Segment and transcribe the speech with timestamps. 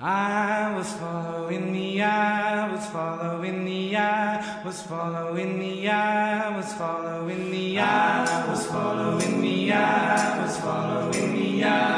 [0.00, 7.50] I was following the eye, was following the eye, was following the eye, was following
[7.50, 11.97] the eye, was following the eye, was following the eye,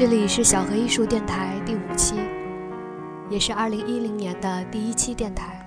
[0.00, 2.14] 这里是小河艺术电台第五期，
[3.28, 5.60] 也是二零一零年的第一期电台。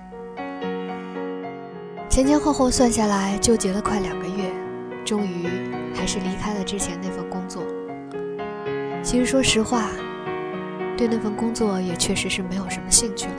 [2.10, 4.52] 前前后后算下来，纠结了快两个月，
[5.04, 5.46] 终于
[5.94, 7.62] 还是离开了之前那份工作。
[9.04, 9.84] 其实说实话，
[10.96, 13.34] 对那份工作也确实是没有什么兴趣了。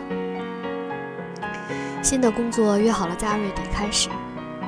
[2.02, 4.08] 新的工作约好了在二月底开始，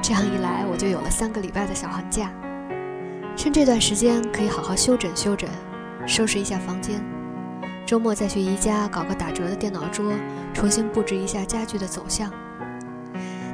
[0.02, 2.30] 这样一来，我就有了三个礼拜的小寒假。
[3.38, 5.50] 趁这段时间，可以好好休整休整，
[6.08, 7.04] 收拾一下房间。
[7.86, 10.12] 周末再去宜家搞个打折的电脑桌，
[10.54, 12.32] 重新布置一下家具的走向。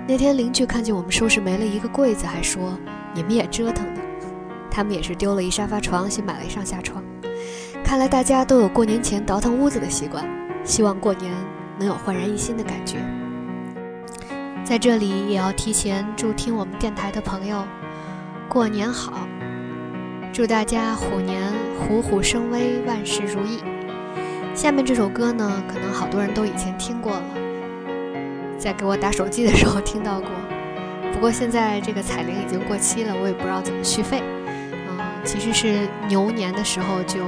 [0.07, 2.77] 那天邻居看见我们收拾没了一个柜子，还说
[3.13, 3.99] ：“你们也折腾呢。”
[4.69, 7.03] 他们也是丢了一沙发床，新买了一上下床。
[7.83, 10.25] 看来大家都有过年前倒腾屋子的习惯，
[10.63, 11.31] 希望过年
[11.77, 12.97] 能有焕然一新的感觉。
[14.63, 17.63] 在这里也要提前祝听我们电台的朋友
[18.49, 19.27] 过年好，
[20.33, 23.59] 祝大家虎年虎虎生威，万事如意。
[24.55, 27.23] 下面这首歌呢，可能好多人都以前听过了，
[28.57, 30.27] 在给我打手机的时候听到过。
[31.13, 34.23] 不过现在这个彩铃已经过期了，我也不知道怎么续费。
[34.71, 37.19] 嗯，其实是牛年的时候就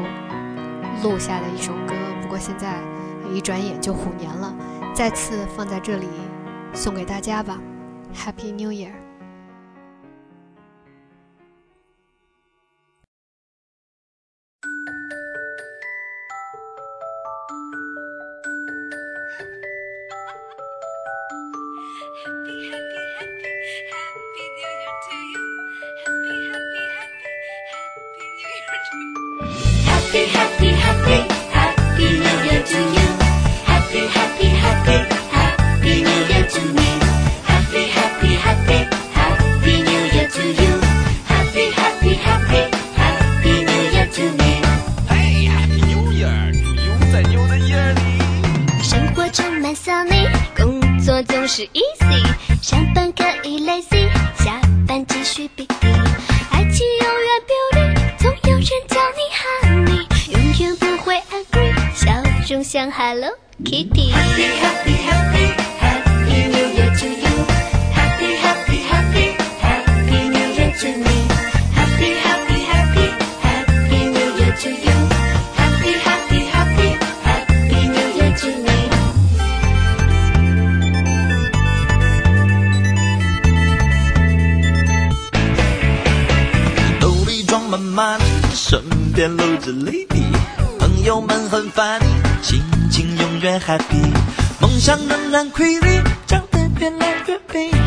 [1.03, 2.73] 录下的一首歌，不过现在
[3.31, 4.51] 一转眼就虎年了，
[4.95, 6.07] 再次放在这里
[6.73, 7.59] 送给大家吧
[8.15, 9.04] ，Happy New Year！
[62.84, 63.28] 像 Hello
[63.64, 64.10] Kitty。
[64.10, 67.32] Happy, happy, happy, happy New Year to you.
[67.92, 71.28] Happy, happy, happy, happy New Year to me.
[71.74, 73.06] Happy, happy, happy,
[73.42, 74.96] happy New Year to you.
[75.56, 76.88] Happy, happy, happy,
[77.24, 78.68] happy New Year to me.
[87.00, 88.20] 兜里装满 money，
[88.54, 88.82] 身
[89.14, 90.24] 边搂着 lady，
[90.78, 92.23] 朋友们很 funny，心情
[93.25, 94.13] 永远 happy，
[94.59, 97.77] 梦想仍然瑰丽，长得越来越美丽，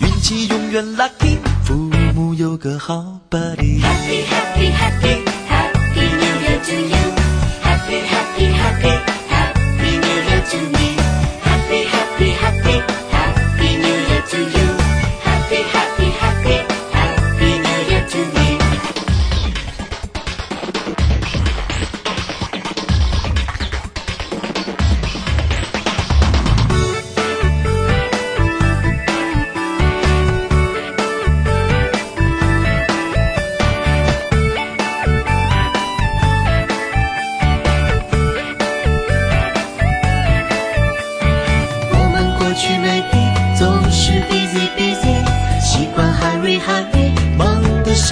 [0.00, 1.72] 运气永远 lucky，父
[2.14, 3.80] 母有个好 buddy。
[3.80, 7.14] Happy, happy, happy, happy New Year to you.
[7.62, 9.13] Happy, happy, happy, happy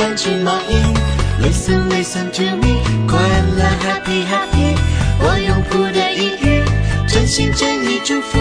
[0.02, 0.82] 得像只蚂蚁。
[1.40, 3.20] Listen listen to me，快
[3.56, 4.76] 乐 happy happy，
[5.20, 6.64] 我用谱的英语，
[7.06, 8.38] 真心真意祝福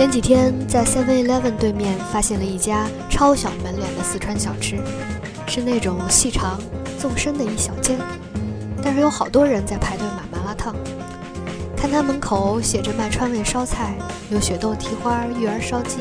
[0.00, 4.78] 前几天在 Seven Eleven 对面发现了一家超小门脸的四川小吃，
[5.46, 6.58] 是那种细长
[6.98, 7.98] 纵深的一小间，
[8.82, 10.74] 但是有好多人在排队买麻辣烫。
[11.76, 13.94] 看他门口写着卖川味烧菜，
[14.30, 15.98] 有雪豆蹄花、芋儿烧鸡、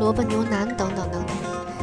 [0.00, 1.36] 萝卜牛腩等等等等，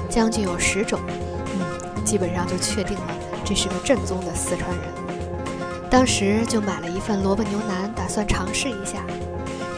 [0.10, 1.00] 将近有十种。
[1.08, 3.13] 嗯，基本上就确定了
[3.46, 4.80] 这是个正宗的四川人。
[5.92, 9.06] 当时就买了一份萝卜牛腩，打算尝试一下。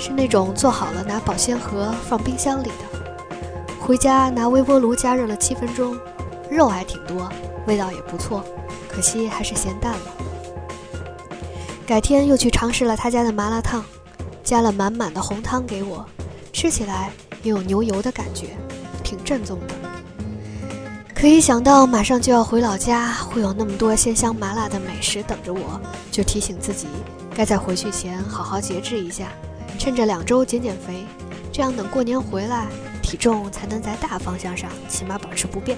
[0.06, 5.98] 是那种做好了拿保鲜盒放冰箱里的，回家拿微波炉加热了七分钟，
[6.52, 7.32] 肉还挺多，
[7.68, 8.44] 味道也不错，
[8.90, 10.00] 可惜还是咸淡了。
[11.88, 13.82] 改天又去尝试了他家的麻辣烫，
[14.44, 16.06] 加了满满的红汤给我，
[16.52, 17.10] 吃起来
[17.42, 18.58] 也有牛油的感觉，
[19.06, 19.76] 挺正宗的。
[21.16, 25.80] 可一想到马上就要回老家，会有那么多鲜香麻辣的美食等着我，
[26.12, 26.88] 就提醒自己
[27.34, 29.30] 该在回去前好好节制一下。
[29.84, 31.04] 趁着两周减减肥，
[31.52, 32.68] 这样等过年回来，
[33.02, 35.78] 体重才能在大方向上起码保持不变。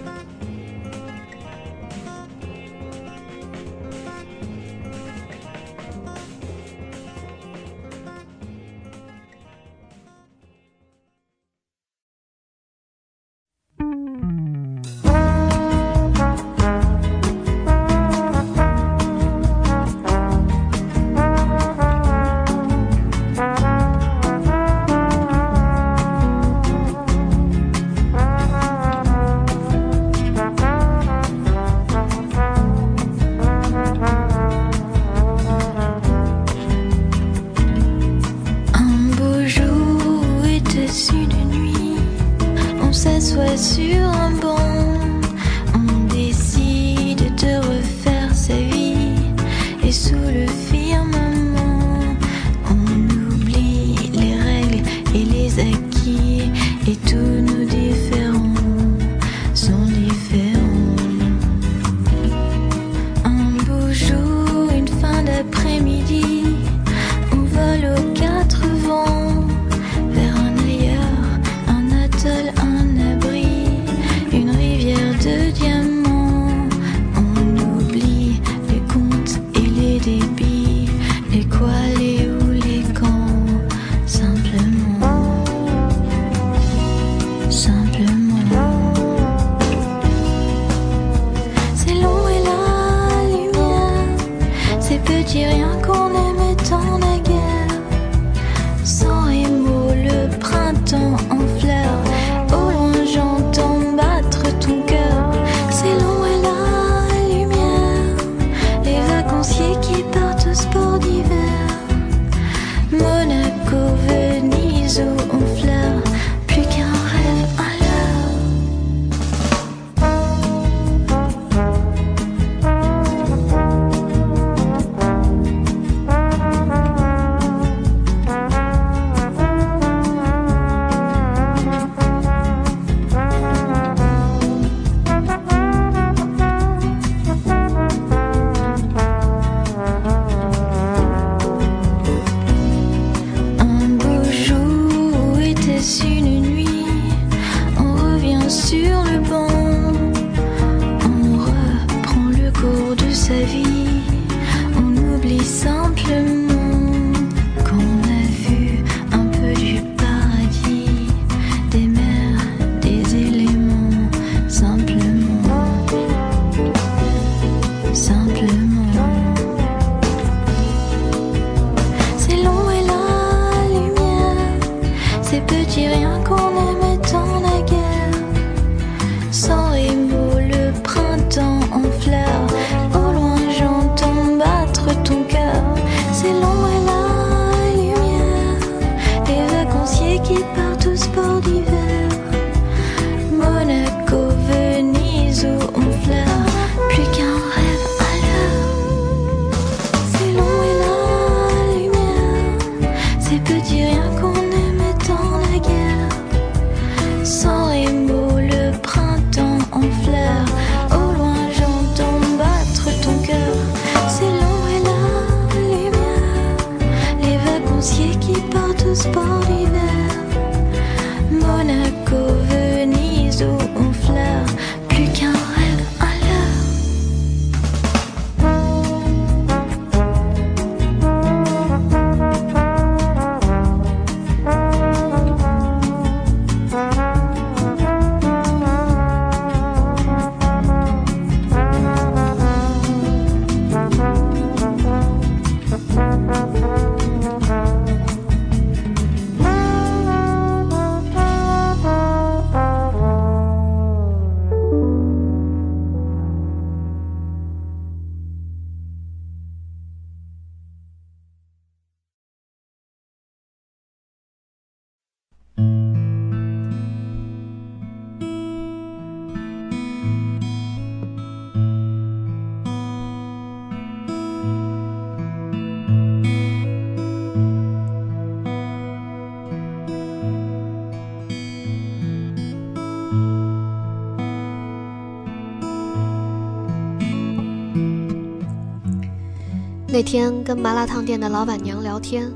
[289.96, 292.30] 那天跟麻辣烫店的老板娘聊天，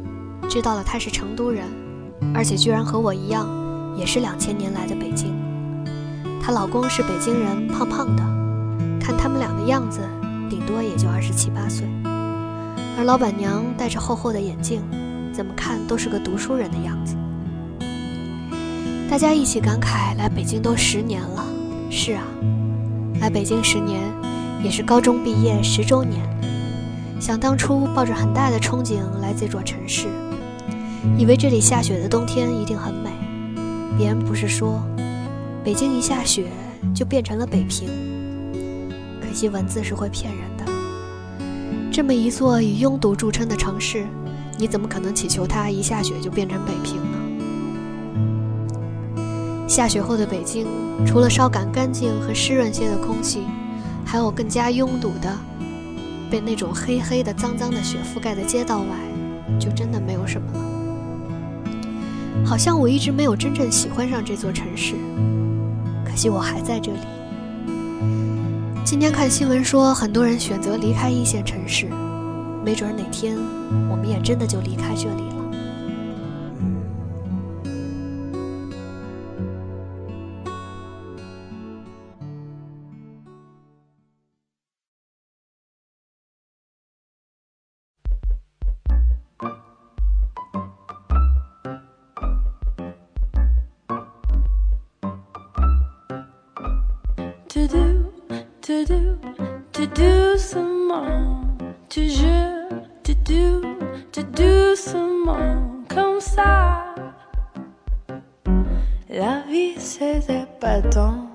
[0.50, 1.66] 知道了她是成都人，
[2.34, 3.50] 而且居然和我一样，
[3.98, 5.36] 也是两千年来的北京。
[6.42, 8.24] 她老公是北京人，胖胖的，
[9.02, 10.00] 看他们俩的样子，
[10.50, 11.86] 顶多也就二十七八岁。
[12.98, 14.82] 而老板娘戴着厚厚的眼镜，
[15.34, 17.18] 怎么看都是个读书人的样子。
[19.12, 21.44] 大家一起感慨，来北京都十年了。
[21.92, 22.24] 是啊，
[23.20, 24.02] 来北京十年，
[24.64, 26.26] 也是高中毕业十周年。
[27.20, 30.08] 想当初抱着很大的憧憬来这座城市，
[31.18, 33.10] 以为这里下雪的冬天一定很美。
[33.98, 34.82] 别人不是说，
[35.64, 36.46] 北京一下雪
[36.96, 37.90] 就变成了北平？
[39.22, 40.64] 可惜文字是会骗人的。
[41.92, 44.08] 这么一座以拥堵著称的城市，
[44.58, 47.18] 你怎么可能祈求它一下雪就变成北平呢？
[49.68, 50.66] 下雪后的北京，
[51.06, 53.44] 除了稍感干净和湿润些的空气，
[54.06, 55.38] 还有更加拥堵的。
[56.30, 58.88] 被那种黑黑的、脏脏的雪覆盖的街道外，
[59.60, 60.60] 就真的没有什么了。
[62.46, 64.96] 好像我一直没有真正喜欢上这座城市，
[66.06, 67.00] 可惜我还在这里。
[68.86, 71.88] 今天看新闻说，很多人选择离开一线城市，
[72.66, 73.38] 没准哪天
[73.90, 75.29] 我们也真的就离开这里
[97.60, 97.60] 了。
[97.60, 98.14] Te do,
[98.62, 99.18] te do,
[99.74, 101.42] te doucement,
[101.90, 102.70] toujours,
[103.04, 103.76] te do,
[104.14, 106.96] te doucement, comme ça.
[109.10, 111.30] La vie c'est épatant.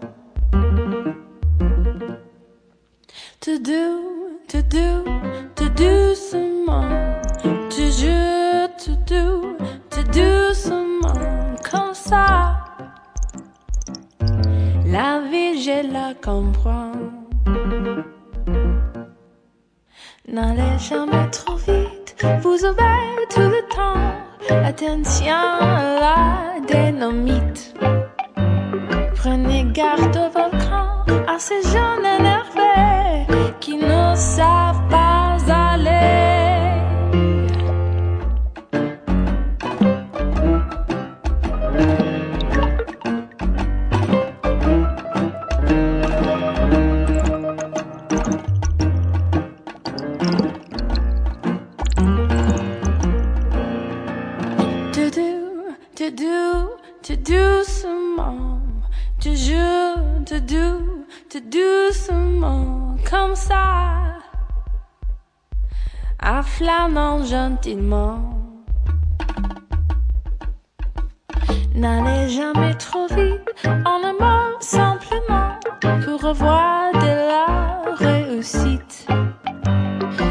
[3.40, 4.03] Te do,
[31.34, 31.83] passejar.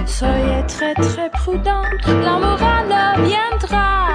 [0.05, 4.12] Soyez très très prudents, la morale viendra.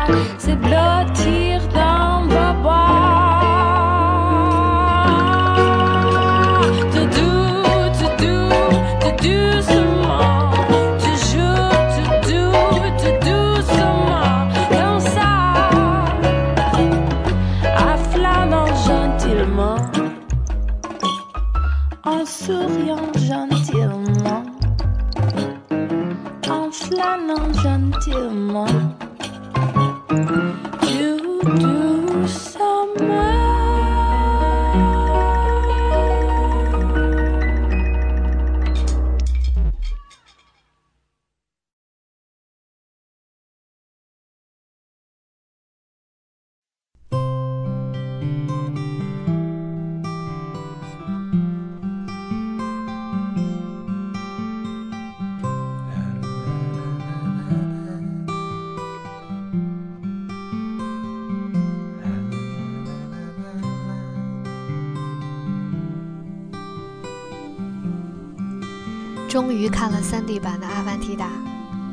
[69.38, 71.26] 终于看了 3D 版的《阿凡提达》，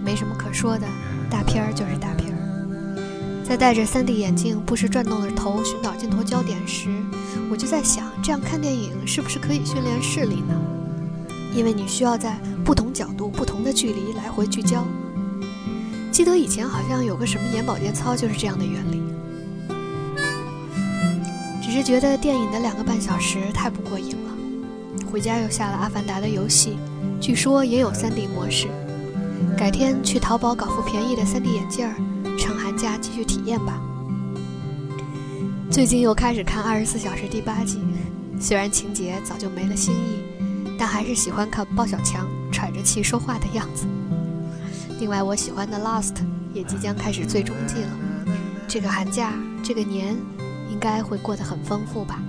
[0.04, 0.88] 没什么可说的，
[1.30, 3.44] 大片儿就是大片儿。
[3.44, 6.90] 在戴着 3D 眼镜不时转动着头寻找镜头焦点时，
[7.52, 10.60] 我就在想，这样看电影是不是可以训练视力呢？
[11.54, 14.84] 因为你需要在不同角度、不同的距离来回聚焦。
[16.12, 19.04] 记得以前好像有个什么眼保健操就是这样的原理。
[21.62, 24.32] 只是觉得电影的两个半小时太不过瘾了，
[25.12, 26.80] 回家又下了《阿凡达》的游戏。
[27.26, 28.68] 据说也有 3D 模式，
[29.58, 31.96] 改天去淘宝搞副便宜的 3D 眼镜儿，
[32.38, 33.82] 趁寒假继续体验吧。
[35.72, 37.80] 最近又开始看《二十四小时》第八季，
[38.40, 40.20] 虽然情节早就没了新意，
[40.78, 43.88] 但还是喜欢看包小强喘着气说话的样子。
[45.00, 46.14] 另外，我喜欢的《Lost》
[46.54, 48.36] 也即将开始最终季了，
[48.68, 49.34] 这个寒假，
[49.64, 50.16] 这个年，
[50.70, 52.22] 应该会过得很丰富吧。